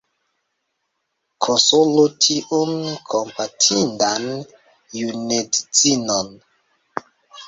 Konsolu 1.45 2.05
tiun 2.23 2.71
kompatindan 3.11 4.25
junedzinon!.. 5.01 6.27